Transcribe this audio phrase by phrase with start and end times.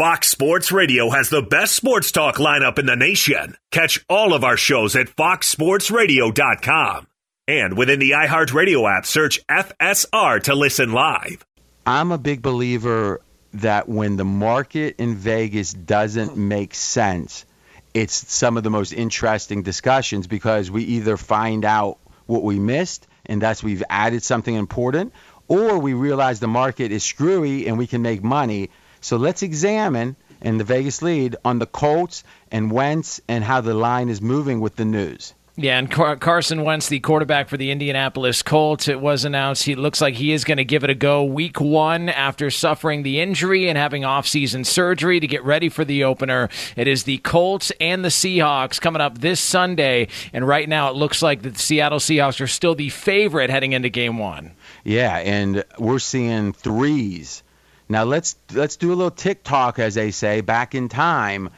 [0.00, 3.58] Fox Sports Radio has the best sports talk lineup in the nation.
[3.70, 7.06] Catch all of our shows at foxsportsradio.com.
[7.46, 11.44] And within the iHeartRadio app, search FSR to listen live.
[11.84, 13.20] I'm a big believer
[13.52, 17.44] that when the market in Vegas doesn't make sense,
[17.92, 23.06] it's some of the most interesting discussions because we either find out what we missed
[23.26, 25.12] and thus we've added something important,
[25.46, 28.70] or we realize the market is screwy and we can make money.
[29.00, 33.74] So let's examine in the Vegas lead on the Colts and Wentz and how the
[33.74, 35.34] line is moving with the news.
[35.56, 39.74] Yeah, and Car- Carson Wentz, the quarterback for the Indianapolis Colts, it was announced he
[39.74, 43.20] looks like he is going to give it a go week one after suffering the
[43.20, 46.48] injury and having offseason surgery to get ready for the opener.
[46.76, 50.96] It is the Colts and the Seahawks coming up this Sunday, and right now it
[50.96, 54.52] looks like the Seattle Seahawks are still the favorite heading into game one.
[54.82, 57.42] Yeah, and we're seeing threes.
[57.90, 61.50] Now let's let's do a little tick tock, as they say, back in time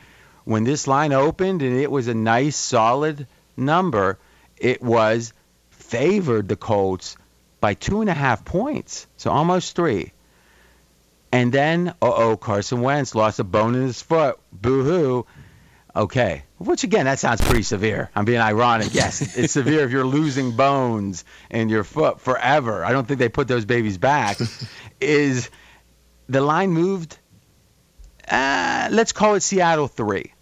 [0.44, 4.18] when this line opened and it was a nice solid number,
[4.56, 5.34] it was
[5.70, 7.16] favored the Colts
[7.60, 10.12] by two and a half points, so almost three.
[11.30, 14.38] And then, uh oh, Carson Wentz lost a bone in his foot.
[14.52, 15.26] Boo hoo.
[15.94, 18.10] Okay, which again, that sounds pretty severe.
[18.14, 18.94] I'm being ironic.
[18.94, 22.82] Yes, it's severe if you're losing bones in your foot forever.
[22.82, 24.38] I don't think they put those babies back.
[25.00, 25.50] Is
[26.32, 27.18] the line moved?
[28.28, 30.32] Uh, let's call it Seattle three.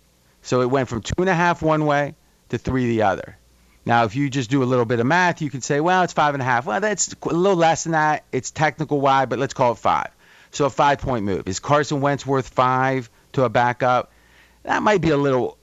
[0.42, 2.14] So it went from two and a half one way
[2.48, 3.36] to three the other.
[3.84, 6.12] Now, if you just do a little bit of math, you can say, well, it's
[6.12, 6.66] five and a half.
[6.66, 8.24] Well, that's a little less than that.
[8.30, 10.10] It's technical wide, but let's call it five.
[10.52, 11.48] So a five point move.
[11.48, 14.12] Is Carson Wentz worth five to a backup?
[14.62, 15.58] That might be a little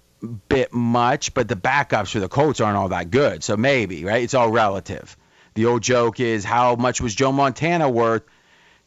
[0.50, 3.44] bit much, but the backups for the Colts aren't all that good.
[3.44, 4.24] So maybe, right?
[4.24, 5.16] It's all relative.
[5.54, 8.24] The old joke is how much was Joe Montana worth?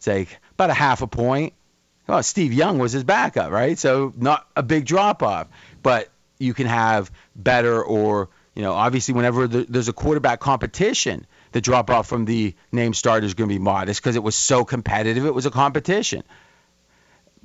[0.01, 1.53] It's like about a half a point.
[2.07, 3.79] Well, Steve Young was his backup, right?
[3.79, 5.47] So not a big drop off.
[5.83, 11.61] But you can have better or you know obviously whenever there's a quarterback competition the
[11.61, 14.65] drop off from the name starter is going to be modest because it was so
[14.65, 16.25] competitive it was a competition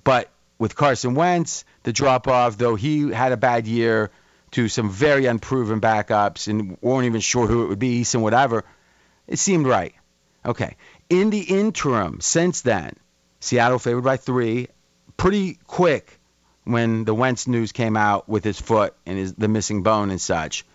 [0.03, 4.09] but with Carson Wentz the drop off though he had a bad year
[4.51, 8.63] to some very unproven backups and weren't even sure who it would be Eason whatever
[9.27, 9.93] it seemed right
[10.45, 10.77] okay
[11.09, 12.95] in the interim since then
[13.39, 14.67] Seattle favored by 3
[15.17, 16.19] pretty quick
[16.63, 20.19] when the Wentz news came out with his foot and his the missing bone and
[20.19, 20.65] such.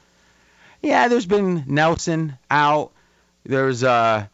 [0.83, 2.93] Yeah, there's been Nelson out.
[3.45, 4.27] There's uh,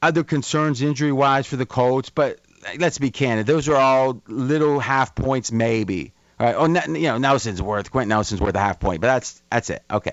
[0.00, 2.38] other concerns injury wise for the Colts, but
[2.78, 3.46] let's be candid.
[3.46, 6.12] Those are all little half points, maybe.
[6.38, 6.54] All right.
[6.56, 9.82] Oh, you know, Nelson's worth Quenton Nelson's worth a half point, but that's that's it.
[9.90, 10.12] Okay.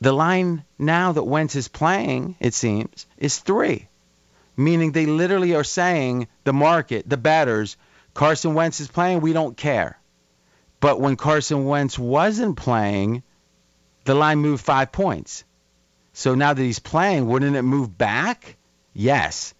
[0.00, 3.88] The line now that Wentz is playing, it seems, is three,
[4.56, 7.76] meaning they literally are saying the market, the bettors,
[8.12, 9.98] Carson Wentz is playing, we don't care.
[10.80, 13.22] But when Carson Wentz wasn't playing,
[14.04, 15.44] the line moved five points.
[16.12, 18.56] So now that he's playing, wouldn't it move back?
[18.94, 19.54] Yes.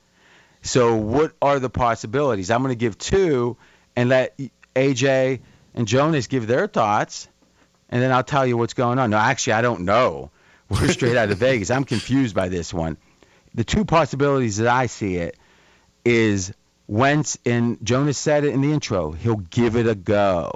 [0.63, 2.51] So what are the possibilities?
[2.51, 3.57] I'm going to give two
[3.95, 4.39] and let
[4.75, 5.41] AJ
[5.75, 7.29] and Jonas give their thoughts,
[7.89, 9.11] and then I'll tell you what's going on.
[9.11, 10.31] No, actually, I don't know.
[10.69, 11.71] We're straight out of Vegas.
[11.71, 12.97] I'm confused by this one.
[13.55, 15.37] The two possibilities that I see it
[16.05, 16.53] is
[16.89, 20.53] Wentz, and Jonas said it in the intro, he'll give it a go.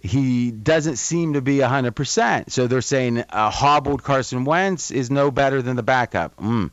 [0.00, 2.50] He doesn't seem to be 100%.
[2.50, 6.36] So they're saying a hobbled Carson Wentz is no better than the backup.
[6.36, 6.70] Mm.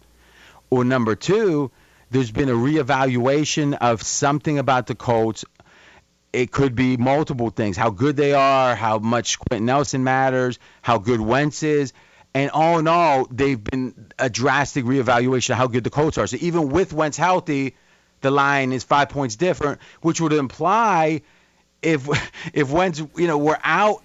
[0.69, 1.71] Or number two,
[2.11, 5.45] there's been a reevaluation of something about the Colts.
[6.33, 10.97] It could be multiple things how good they are, how much Quenton Nelson matters, how
[10.97, 11.93] good Wentz is.
[12.33, 16.25] And all in all, they've been a drastic reevaluation of how good the Colts are.
[16.25, 17.75] So even with Wentz healthy,
[18.21, 21.21] the line is five points different, which would imply
[21.83, 22.07] if
[22.53, 24.01] if Wentz, you know, we're out,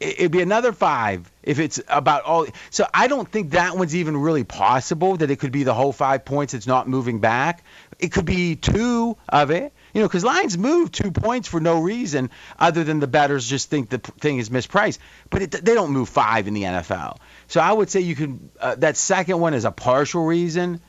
[0.00, 2.46] it'd be another five if it's about all.
[2.70, 5.92] So I don't think that one's even really possible that it could be the whole
[5.92, 6.54] five points.
[6.54, 7.62] It's not moving back.
[8.00, 9.72] It could be two of it.
[9.94, 13.70] You know, because lines move two points for no reason other than the bettors just
[13.70, 14.98] think the thing is mispriced.
[15.30, 17.18] But it, they don't move five in the NFL.
[17.48, 18.50] So I would say you can.
[18.60, 20.80] Uh, that second one is a partial reason.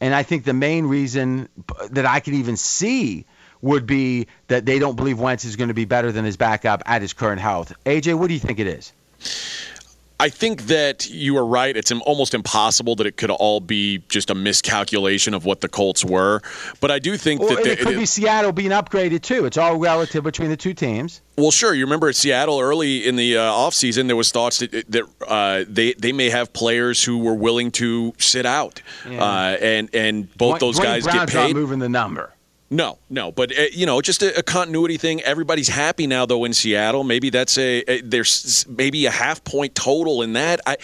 [0.00, 1.48] And I think the main reason
[1.90, 3.24] that I can even see
[3.62, 6.82] would be that they don't believe Wentz is going to be better than his backup
[6.86, 7.72] at his current health.
[7.84, 8.92] AJ, what do you think it is?
[10.18, 11.76] I think that you are right.
[11.76, 16.04] It's almost impossible that it could all be just a miscalculation of what the Colts
[16.04, 16.40] were.
[16.80, 19.44] But I do think that they, it could it, be Seattle being upgraded too.
[19.44, 21.20] It's all relative between the two teams.
[21.36, 21.74] Well, sure.
[21.74, 25.64] You remember at Seattle early in the uh, offseason, there was thoughts that, that uh,
[25.68, 29.22] they they may have players who were willing to sit out, yeah.
[29.22, 31.52] uh, and and both Duane, those guys Brown's get paid.
[31.52, 32.32] Not moving the number.
[32.68, 35.20] No, no, but uh, you know, just a, a, continuity thing.
[35.22, 37.04] Everybody's happy now, though, in Seattle.
[37.04, 40.60] Maybe that's a, a, there's maybe a half point total in that.
[40.66, 40.76] I,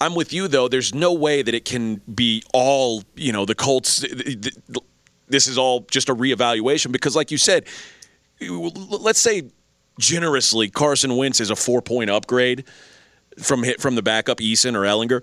[0.00, 0.68] I'm with you though.
[0.68, 3.44] There's no way that it can be all you know.
[3.44, 4.04] The Colts.
[5.28, 7.66] This is all just a reevaluation because, like you said,
[8.40, 9.50] let's say
[9.98, 12.64] generously Carson Wentz is a four point upgrade
[13.38, 15.22] from hit from the backup Eason or Ehlinger.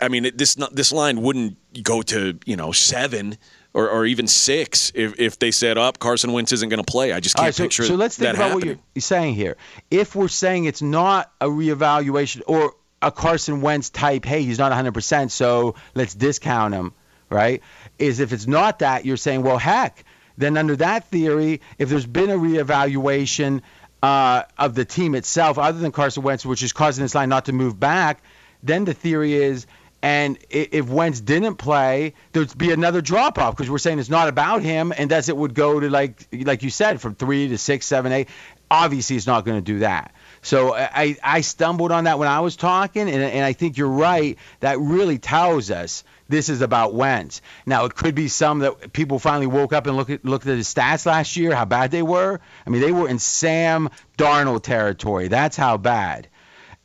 [0.00, 3.38] I mean, this this line wouldn't go to you know seven
[3.74, 7.12] or, or even six if, if they set up Carson Wentz isn't going to play.
[7.12, 7.84] I just can't right, so, picture.
[7.84, 8.76] So let's think about happening.
[8.76, 9.56] what you're saying here.
[9.90, 14.72] If we're saying it's not a reevaluation or a Carson Wentz type, hey, he's not
[14.72, 16.92] 100%, so let's discount him,
[17.30, 17.62] right?
[17.98, 20.04] Is if it's not that, you're saying, well, heck,
[20.38, 23.62] then under that theory, if there's been a reevaluation
[24.02, 27.46] uh, of the team itself, other than Carson Wentz, which is causing this line not
[27.46, 28.22] to move back,
[28.62, 29.66] then the theory is
[30.02, 34.26] and if Wentz didn't play, there'd be another drop off because we're saying it's not
[34.26, 37.58] about him, and thus it would go to like like you said from three to
[37.58, 38.28] six, seven, eight.
[38.68, 40.12] Obviously, he's not going to do that.
[40.40, 43.86] So I I stumbled on that when I was talking, and and I think you're
[43.86, 44.36] right.
[44.58, 47.40] That really tells us this is about Wentz.
[47.64, 50.56] Now it could be some that people finally woke up and looked at looked at
[50.56, 52.40] his stats last year, how bad they were.
[52.66, 53.88] I mean, they were in Sam
[54.18, 55.28] Darnold territory.
[55.28, 56.26] That's how bad,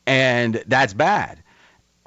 [0.06, 1.42] and that's bad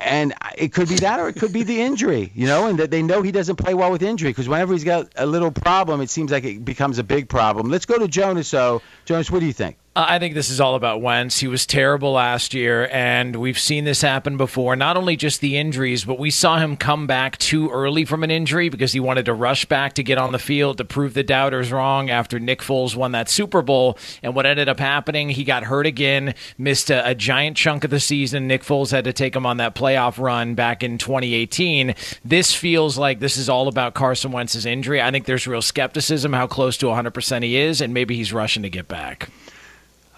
[0.00, 2.90] and it could be that or it could be the injury, you know, and that
[2.90, 6.00] they know he doesn't play well with injury because whenever he's got a little problem,
[6.00, 7.70] it seems like it becomes a big problem.
[7.70, 8.48] Let's go to Jonas.
[8.48, 9.76] So, Jonas, what do you think?
[9.96, 11.40] I think this is all about Wentz.
[11.40, 14.76] He was terrible last year, and we've seen this happen before.
[14.76, 18.30] Not only just the injuries, but we saw him come back too early from an
[18.30, 21.24] injury because he wanted to rush back to get on the field to prove the
[21.24, 23.98] doubters wrong after Nick Foles won that Super Bowl.
[24.22, 27.90] And what ended up happening, he got hurt again, missed a, a giant chunk of
[27.90, 28.46] the season.
[28.46, 31.96] Nick Foles had to take him on that playoff run back in 2018.
[32.24, 35.02] This feels like this is all about Carson Wentz's injury.
[35.02, 38.62] I think there's real skepticism how close to 100% he is, and maybe he's rushing
[38.62, 39.28] to get back.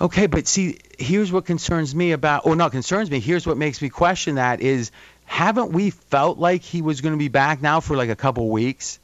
[0.02, 3.20] Okay, but see, here's what concerns me about, or not concerns me.
[3.20, 4.90] Here's what makes me question that is,
[5.24, 8.50] haven't we felt like he was going to be back now for like a couple
[8.50, 8.98] weeks?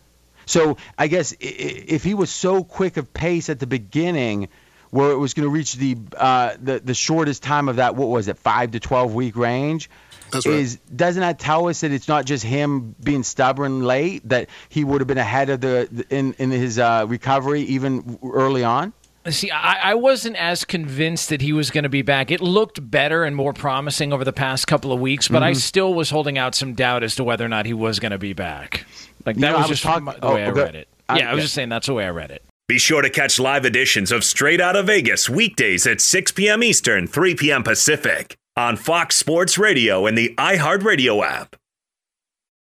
[0.45, 4.49] So I guess if he was so quick of pace at the beginning,
[4.91, 8.09] where it was going to reach the uh, the the shortest time of that, what
[8.09, 9.89] was it, five to twelve week range?
[10.33, 10.57] That's right.
[10.57, 14.83] Is doesn't that tell us that it's not just him being stubborn late, that he
[14.83, 18.93] would have been ahead of the in in his uh, recovery even early on?
[19.27, 22.31] See, I, I, wasn't as convinced that he was going to be back.
[22.31, 25.45] It looked better and more promising over the past couple of weeks, but mm-hmm.
[25.45, 28.13] I still was holding out some doubt as to whether or not he was going
[28.13, 28.87] to be back.
[29.27, 30.89] Like that was, was, just talk- the way oh, I read it.
[31.09, 31.45] I, yeah, I was yeah.
[31.45, 32.43] just saying that's the way I read it.
[32.69, 36.63] Be sure to catch live editions of Straight Outta Vegas weekdays at 6 p.m.
[36.63, 37.63] Eastern, 3 p.m.
[37.63, 41.57] Pacific on Fox Sports Radio and the iHeartRadio app.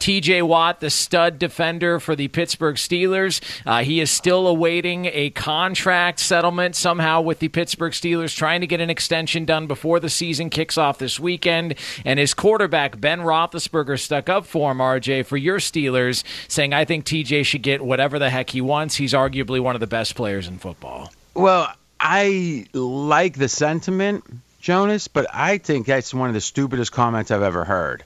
[0.00, 5.30] TJ Watt, the stud defender for the Pittsburgh Steelers, uh, he is still awaiting a
[5.30, 10.10] contract settlement somehow with the Pittsburgh Steelers, trying to get an extension done before the
[10.10, 11.74] season kicks off this weekend.
[12.04, 16.84] And his quarterback, Ben Roethlisberger, stuck up for him, RJ, for your Steelers, saying, I
[16.84, 18.96] think TJ should get whatever the heck he wants.
[18.96, 21.12] He's arguably one of the best players in football.
[21.34, 24.24] Well, I like the sentiment,
[24.60, 28.04] Jonas, but I think that's one of the stupidest comments I've ever heard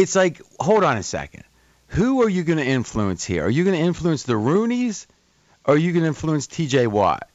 [0.00, 1.44] it's like, hold on a second.
[1.88, 3.44] Who are you going to influence here?
[3.44, 5.06] Are you going to influence the Rooneys
[5.66, 7.28] or are you going to influence TJ Watt?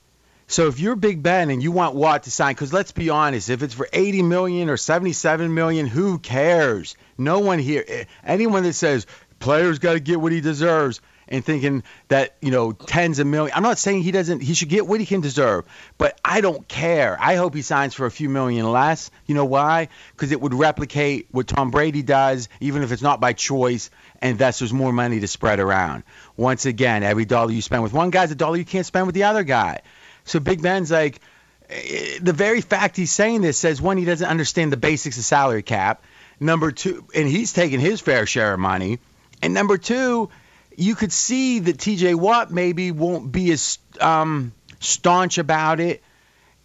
[0.47, 3.51] So if you're Big Ben and you want Watt to sign, because let's be honest,
[3.51, 6.95] if it's for 80 million or 77 million, who cares?
[7.19, 9.05] No one here, eh, anyone that says
[9.39, 13.55] players got to get what he deserves, and thinking that you know tens of million.
[13.55, 14.41] I'm not saying he doesn't.
[14.41, 15.65] He should get what he can deserve,
[15.97, 17.17] but I don't care.
[17.19, 19.11] I hope he signs for a few million less.
[19.25, 19.89] You know why?
[20.11, 23.89] Because it would replicate what Tom Brady does, even if it's not by choice,
[24.21, 26.03] and thus there's more money to spread around.
[26.37, 29.05] Once again, every dollar you spend with one guy is a dollar you can't spend
[29.05, 29.81] with the other guy.
[30.25, 31.19] So Big Ben's like.
[31.67, 35.23] Eh, the very fact he's saying this says one, he doesn't understand the basics of
[35.23, 36.03] salary cap.
[36.39, 38.99] Number two, and he's taking his fair share of money.
[39.41, 40.29] And number two,
[40.77, 46.03] you could see that TJ Watt maybe won't be as um, staunch about it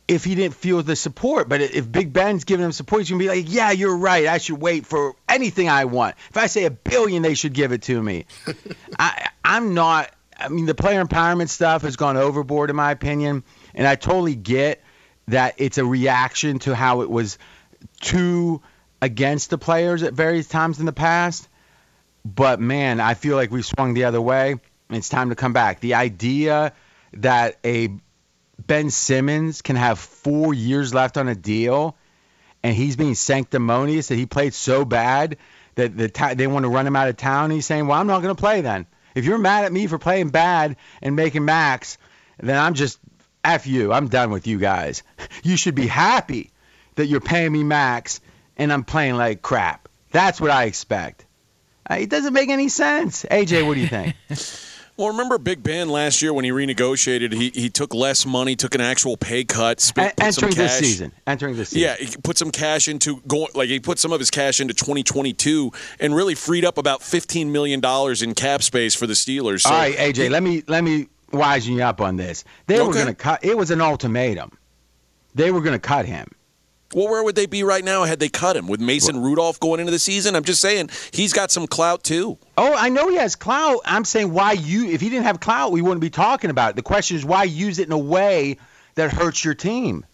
[0.08, 1.48] if he didn't feel the support.
[1.48, 4.26] But if Big Ben's giving him support, he's gonna be like, "Yeah, you're right.
[4.26, 6.16] I should wait for anything I want.
[6.30, 8.26] If I say a billion, they should give it to me."
[8.98, 10.10] I, I'm not.
[10.36, 14.34] I mean, the player empowerment stuff has gone overboard, in my opinion, and I totally
[14.34, 14.82] get
[15.28, 17.38] that it's a reaction to how it was
[18.00, 18.62] too
[19.02, 21.48] against the players at various times in the past.
[22.24, 24.56] But man, I feel like we've swung the other way.
[24.90, 25.80] It's time to come back.
[25.80, 26.72] The idea
[27.14, 27.90] that a
[28.58, 31.96] Ben Simmons can have four years left on a deal,
[32.62, 35.38] and he's being sanctimonious that he played so bad
[35.76, 37.50] that the ta- they want to run him out of town.
[37.50, 38.86] He's saying, "Well, I'm not going to play then.
[39.14, 41.98] If you're mad at me for playing bad and making max,
[42.38, 42.98] then I'm just
[43.42, 43.92] f you.
[43.92, 45.02] I'm done with you guys.
[45.42, 46.50] You should be happy
[46.96, 48.20] that you're paying me max
[48.58, 49.88] and I'm playing like crap.
[50.10, 51.24] That's what I expect.
[51.90, 53.24] Uh, it doesn't make any sense.
[53.30, 54.14] AJ, what do you think?
[54.96, 57.32] Well, remember Big Ben last year when he renegotiated?
[57.32, 60.52] He he took less money, took an actual pay cut, spent, A- put some entering
[60.68, 60.78] cash.
[60.78, 61.12] this season.
[61.26, 61.88] Entering this season.
[61.88, 64.74] Yeah, he put some cash into going like he put some of his cash into
[64.74, 69.62] 2022 and really freed up about 15 million dollars in cap space for the Steelers.
[69.62, 72.44] So All right, AJ, let me let me wisen you up on this.
[72.66, 73.42] They were going to cut.
[73.42, 74.50] It was an ultimatum.
[75.34, 76.26] They were going to cut him.
[76.94, 79.78] Well, where would they be right now had they cut him with Mason Rudolph going
[79.78, 80.34] into the season?
[80.34, 82.36] I'm just saying he's got some clout too.
[82.58, 83.80] Oh, I know he has clout.
[83.84, 84.88] I'm saying why you?
[84.90, 86.76] If he didn't have clout, we wouldn't be talking about it.
[86.76, 88.56] The question is why use it in a way
[88.96, 90.04] that hurts your team.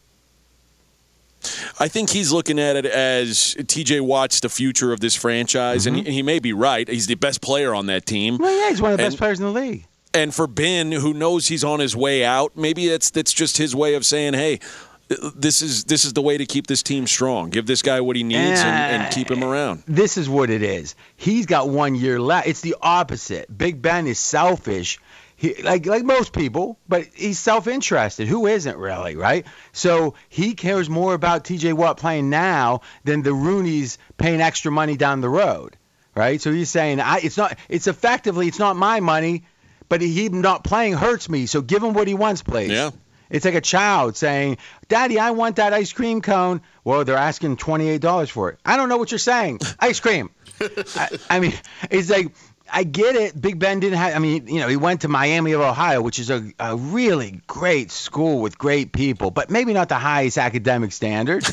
[1.78, 5.97] I think he's looking at it as TJ Watt's the future of this franchise, and,
[5.97, 6.88] he, and he may be right.
[6.88, 8.38] He's the best player on that team.
[8.38, 9.87] Well, yeah, he's one of the best players in the league.
[10.12, 13.76] And for Ben, who knows he's on his way out, maybe that's that's just his
[13.76, 14.61] way of saying, "Hey,
[15.09, 17.51] this is this is the way to keep this team strong.
[17.51, 19.09] Give this guy what he needs and, and ah.
[19.11, 20.95] keep him around." This is what it is.
[21.17, 22.49] He's got one year left.
[22.49, 23.57] It's the opposite.
[23.57, 24.99] Big Ben is selfish.
[25.37, 28.27] He, like like most people, but he's self-interested.
[28.27, 29.47] Who isn't really, right?
[29.73, 31.75] So he cares more about T.J.
[31.75, 35.77] Watt playing now than the Rooney's paying extra money down the road,
[36.15, 36.41] right?
[36.41, 37.59] So he's saying, I, it's not.
[37.69, 39.45] It's effectively, it's not my money,
[39.89, 41.47] but he not playing hurts me.
[41.47, 42.71] So give him what he wants, please.
[42.71, 42.91] Yeah.
[43.30, 47.56] It's like a child saying, "Daddy, I want that ice cream cone." Well, they're asking
[47.56, 48.59] twenty-eight dollars for it.
[48.64, 49.61] I don't know what you're saying.
[49.80, 50.30] Ice cream.
[50.61, 51.52] I, I mean,
[51.90, 52.33] it's like
[52.73, 53.40] I get it.
[53.40, 54.14] Big Ben didn't have.
[54.14, 57.40] I mean, you know, he went to Miami of Ohio, which is a, a really
[57.47, 61.50] great school with great people, but maybe not the highest academic standards.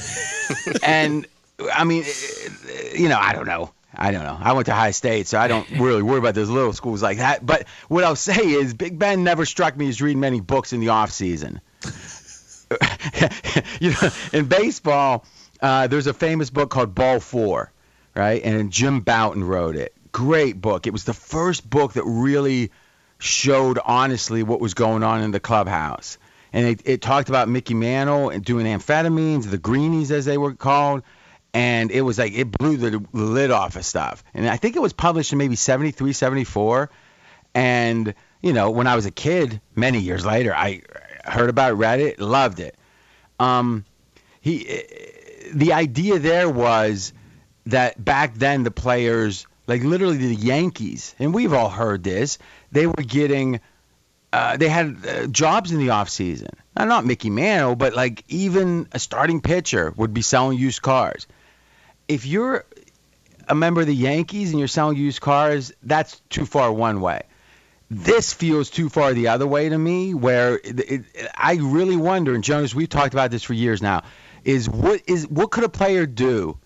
[0.84, 1.25] and
[1.74, 2.03] I mean,
[2.94, 3.72] you know, I don't know.
[3.96, 4.38] I don't know.
[4.40, 7.18] I went to high state, so I don't really worry about those little schools like
[7.18, 7.46] that.
[7.46, 10.80] But what I'll say is, Big Ben never struck me as reading many books in
[10.80, 11.62] the off season.
[13.80, 15.26] you know, in baseball,
[15.62, 17.72] uh, there's a famous book called Ball Four,
[18.16, 18.42] right?
[18.44, 19.94] And Jim Bouton wrote it.
[20.12, 20.88] Great book.
[20.88, 22.72] It was the first book that really
[23.20, 26.18] showed honestly what was going on in the clubhouse.
[26.52, 30.54] And it, it talked about Mickey Mantle and doing amphetamines, the greenies as they were
[30.54, 31.02] called.
[31.54, 34.24] And it was like, it blew the, lid off of stuff.
[34.34, 36.90] And I think it was published in maybe 73, 74.
[37.54, 40.82] And, you know, when I was a kid, many years later, I
[41.24, 42.76] heard about it, read it, loved it.
[43.40, 43.86] Um,
[44.42, 44.84] he,
[45.54, 47.14] the idea there was
[47.68, 52.40] that back then the players, like literally the Yankees, and we've all heard this,
[52.72, 53.62] they were getting,
[54.32, 56.50] uh, they had uh, jobs in the off season.
[56.76, 61.28] Not Mickey Mantle, but like even a starting pitcher would be selling used cars.
[62.08, 62.66] If you're
[63.48, 67.24] a member of the Yankees and you're selling used cars, that's too far one way.
[67.90, 71.04] This feels too far the other way to me, where it, it,
[71.36, 74.04] I really wonder, and Jonas, we've talked about this for years now,
[74.44, 76.58] is what is what could a player do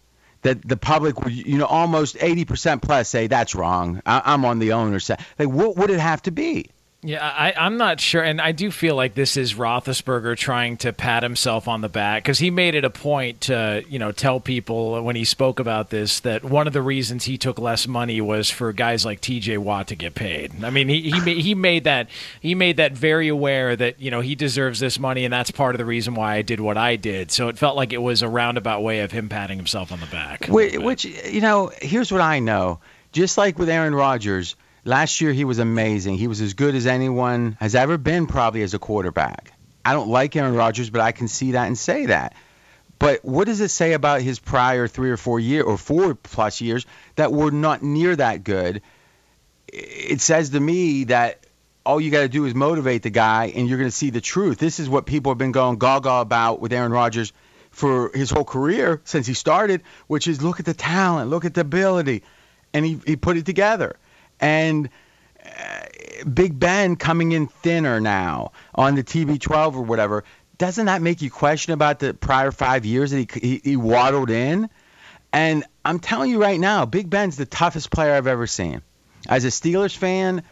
[0.43, 4.01] that the public would, you know, almost 80% plus say that's wrong.
[4.05, 5.19] I, I'm on the owner's side.
[5.37, 6.69] Like, what would it have to be?
[7.03, 10.91] Yeah, I, I'm not sure, and I do feel like this is Roethlisberger trying to
[10.91, 14.39] pat himself on the back because he made it a point to, you know, tell
[14.39, 18.19] people when he spoke about this that one of the reasons he took less money
[18.19, 19.59] was for guys like T.J.
[19.59, 20.63] Watt to get paid.
[20.63, 22.09] I mean, he he made, he made that
[22.41, 25.75] he made that very aware that you know he deserves this money, and that's part
[25.75, 27.31] of the reason why I did what I did.
[27.31, 30.07] So it felt like it was a roundabout way of him patting himself on the
[30.07, 30.47] back.
[30.47, 32.79] Which, which, you know, here's what I know.
[33.11, 34.55] Just like with Aaron Rodgers,
[34.87, 36.17] last year he was amazing.
[36.17, 39.51] He was as good as anyone has ever been, probably as a quarterback.
[39.85, 42.33] I don't like Aaron Rodgers, but I can see that and say that.
[42.99, 46.61] But what does it say about his prior three or four year or four plus
[46.61, 48.81] years that were not near that good?
[49.67, 51.45] It says to me that
[51.85, 54.21] all you got to do is motivate the guy, and you're going to see the
[54.21, 54.57] truth.
[54.57, 57.33] This is what people have been going gaga about with Aaron Rodgers
[57.69, 61.53] for his whole career since he started, which is look at the talent, look at
[61.53, 62.23] the ability,
[62.73, 63.95] and he he put it together.
[64.39, 64.89] And
[65.45, 65.85] uh,
[66.31, 70.23] Big Ben coming in thinner now on the TB12 or whatever.
[70.57, 74.29] Doesn't that make you question about the prior five years that he, he, he waddled
[74.29, 74.69] in?
[75.31, 78.81] And I'm telling you right now, Big Ben's the toughest player I've ever seen.
[79.27, 80.43] As a Steelers fan,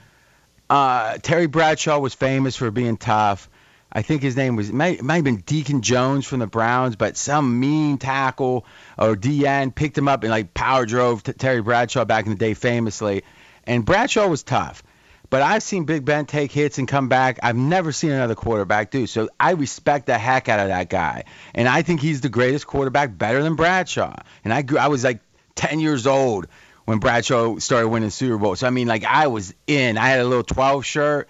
[0.69, 3.49] uh, Terry Bradshaw was famous for being tough.
[3.91, 7.15] I think his name was might, might have been Deacon Jones from the Browns, but
[7.15, 8.65] some mean tackle
[8.97, 12.53] or DN picked him up and like power drove Terry Bradshaw back in the day
[12.55, 13.23] famously.
[13.67, 14.83] And Bradshaw was tough,
[15.29, 17.39] But I've seen Big Ben take hits and come back.
[17.41, 19.07] I've never seen another quarterback do.
[19.07, 21.23] So I respect the heck out of that guy.
[21.53, 24.15] And I think he's the greatest quarterback, better than Bradshaw.
[24.43, 25.19] And I grew, I was like
[25.55, 26.47] 10 years old
[26.85, 28.55] when Bradshaw started winning Super Bowl.
[28.55, 29.97] So I mean, like I was in.
[29.97, 31.27] I had a little 12 shirt,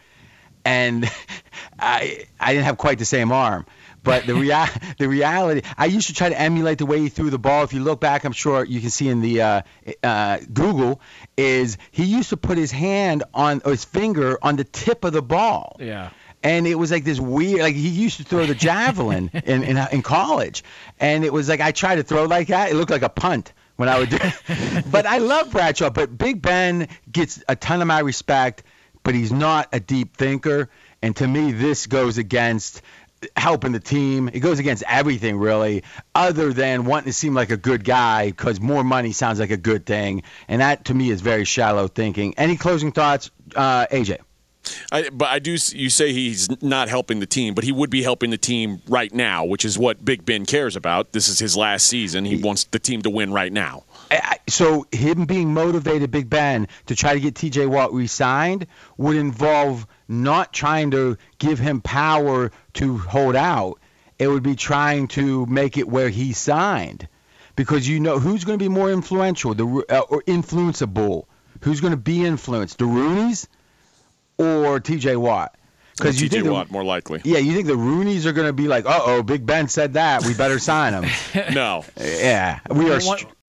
[0.65, 1.09] and
[1.79, 3.65] I I didn't have quite the same arm.
[4.03, 4.67] But the rea-
[4.99, 7.63] the reality, I used to try to emulate the way he threw the ball.
[7.63, 9.61] If you look back, I'm sure you can see in the uh,
[10.03, 11.01] uh, Google,
[11.37, 15.13] is he used to put his hand on or his finger on the tip of
[15.13, 15.77] the ball.
[15.79, 16.11] Yeah.
[16.43, 19.77] And it was like this weird, like he used to throw the javelin in, in
[19.91, 20.63] in college,
[20.99, 22.69] and it was like I tried to throw like that.
[22.69, 24.19] It looked like a punt when I would do.
[24.21, 24.85] it.
[24.91, 25.89] but I love Bradshaw.
[25.89, 28.61] But Big Ben gets a ton of my respect,
[29.05, 30.67] but he's not a deep thinker.
[31.01, 32.81] And to me, this goes against
[33.37, 34.29] helping the team.
[34.33, 35.83] It goes against everything really,
[36.13, 39.57] other than wanting to seem like a good guy because more money sounds like a
[39.57, 42.33] good thing, and that to me is very shallow thinking.
[42.37, 44.17] Any closing thoughts, uh, AJ?
[44.91, 45.51] I, but I do.
[45.51, 49.13] You say he's not helping the team, but he would be helping the team right
[49.13, 51.11] now, which is what Big Ben cares about.
[51.11, 52.25] This is his last season.
[52.25, 53.83] He wants the team to win right now.
[54.47, 57.65] So him being motivated, Big Ben, to try to get T.J.
[57.65, 63.79] Watt re-signed would involve not trying to give him power to hold out.
[64.19, 67.07] It would be trying to make it where he signed,
[67.55, 71.25] because you know who's going to be more influential, the uh, or influenceable.
[71.61, 73.47] Who's going to be influenced, the Rooneys
[74.37, 75.15] or T.J.
[75.15, 75.55] Watt?
[75.97, 77.21] Because you think Watt more likely.
[77.23, 79.93] Yeah, you think the Rooneys are going to be like, "Uh oh, Big Ben said
[79.93, 81.85] that, we better sign him." no.
[81.97, 82.99] Yeah, we are.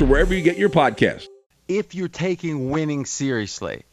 [0.00, 1.26] or wherever you get your podcast.
[1.68, 3.84] If you're taking winning seriously,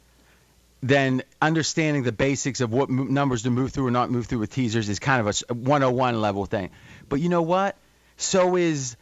[0.82, 4.52] then understanding the basics of what numbers to move through or not move through with
[4.52, 6.72] teasers is kind of a 101 level thing.
[7.08, 7.78] But you know what?
[8.18, 8.98] So is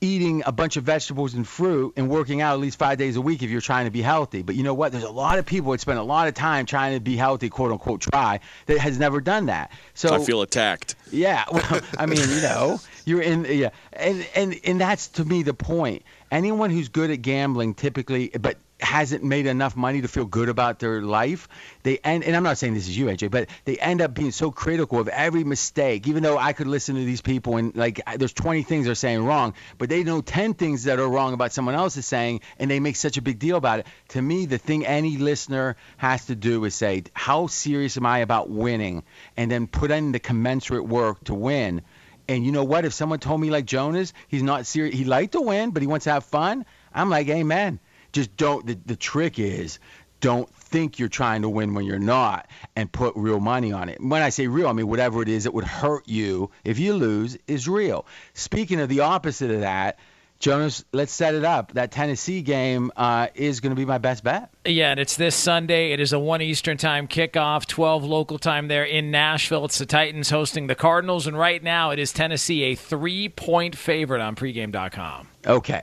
[0.00, 3.20] eating a bunch of vegetables and fruit and working out at least five days a
[3.20, 4.42] week if you're trying to be healthy.
[4.42, 4.92] But you know what?
[4.92, 7.48] There's a lot of people that spend a lot of time trying to be healthy,
[7.48, 9.70] quote unquote, try that has never done that.
[9.94, 10.94] So I feel attacked.
[11.10, 15.42] Yeah, well, I mean, you know, you're in, yeah, and and and that's to me
[15.42, 16.02] the point.
[16.30, 20.78] Anyone who's good at gambling typically, but hasn't made enough money to feel good about
[20.78, 21.48] their life,
[21.82, 24.32] they end, and I'm not saying this is you, AJ, but they end up being
[24.32, 28.00] so critical of every mistake, even though I could listen to these people and like
[28.16, 31.52] there's 20 things they're saying wrong, but they know 10 things that are wrong about
[31.52, 33.86] someone else is saying, and they make such a big deal about it.
[34.08, 38.18] To me, the thing any listener has to do is say, how serious am I
[38.18, 39.02] about winning?
[39.36, 41.82] And then put in the commensurate work to win.
[42.28, 42.84] And you know what?
[42.84, 45.88] If someone told me like Jonas, he's not serious, he liked to win, but he
[45.88, 46.64] wants to have fun,
[46.94, 47.80] I'm like, amen
[48.12, 48.66] just don't.
[48.66, 49.78] The, the trick is
[50.20, 52.46] don't think you're trying to win when you're not
[52.76, 54.00] and put real money on it.
[54.00, 56.94] When I say real, I mean whatever it is that would hurt you if you
[56.94, 58.06] lose is real.
[58.34, 59.98] Speaking of the opposite of that,
[60.38, 61.72] Jonas, let's set it up.
[61.72, 64.50] That Tennessee game uh, is going to be my best bet.
[64.64, 65.92] Yeah, and it's this Sunday.
[65.92, 69.66] It is a 1 Eastern time kickoff, 12 local time there in Nashville.
[69.66, 73.76] It's the Titans hosting the Cardinals, and right now it is Tennessee a three point
[73.76, 75.28] favorite on pregame.com.
[75.46, 75.82] Okay.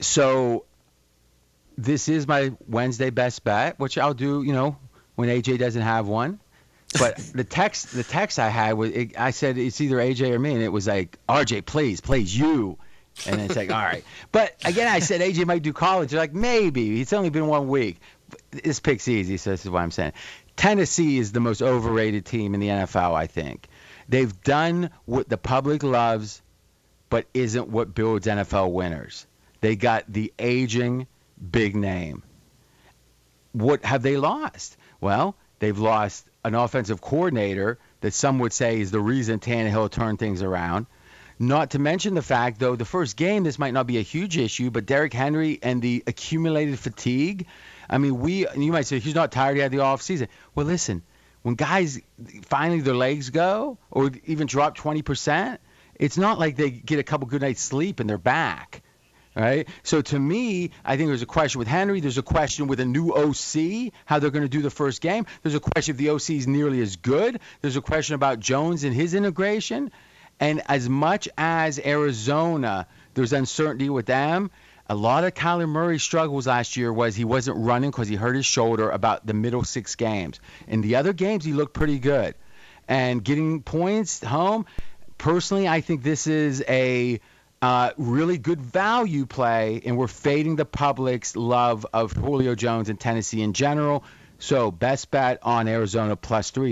[0.00, 0.66] So
[1.84, 4.76] this is my Wednesday best bet, which I'll do, you know,
[5.14, 6.40] when AJ doesn't have one.
[6.98, 10.38] But the text, the text I had was, it, I said it's either AJ or
[10.38, 12.78] me, and it was like, RJ, please, please, you.
[13.26, 14.04] And it's like, all right.
[14.32, 16.10] But again, I said AJ might do college.
[16.10, 17.00] They're like, maybe.
[17.00, 18.00] It's only been one week.
[18.50, 20.12] This pick's easy, so this is what I'm saying.
[20.56, 23.66] Tennessee is the most overrated team in the NFL, I think.
[24.08, 26.42] They've done what the public loves,
[27.08, 29.26] but isn't what builds NFL winners.
[29.60, 31.06] They got the aging
[31.40, 32.22] big name.
[33.52, 34.76] What have they lost?
[35.00, 40.18] Well, they've lost an offensive coordinator that some would say is the reason Tannehill turned
[40.18, 40.86] things around.
[41.38, 44.36] Not to mention the fact, though, the first game, this might not be a huge
[44.36, 47.46] issue, but Derrick Henry and the accumulated fatigue.
[47.88, 50.28] I mean, we, you might say, he's not tired, he had the offseason.
[50.54, 51.02] Well, listen,
[51.42, 51.98] when guys
[52.42, 55.58] finally their legs go or even drop 20%,
[55.94, 58.82] it's not like they get a couple good nights sleep and they're back
[59.34, 59.68] right?
[59.82, 62.00] So to me, I think there's a question with Henry.
[62.00, 65.26] There's a question with a new OC, how they're going to do the first game.
[65.42, 67.40] There's a question if the OC is nearly as good.
[67.60, 69.92] There's a question about Jones and his integration.
[70.40, 74.50] And as much as Arizona There's uncertainty with them.
[74.88, 78.34] A lot of Kyler Murray's struggles last year was he wasn't running because he hurt
[78.34, 80.40] his shoulder about the middle six games.
[80.66, 82.34] In the other games, he looked pretty good.
[82.88, 84.66] And getting points home,
[85.16, 87.20] personally, I think this is a
[87.62, 92.98] uh, really good value play, and we're fading the public's love of Julio Jones and
[92.98, 94.04] Tennessee in general.
[94.38, 96.68] So best bet on Arizona plus three.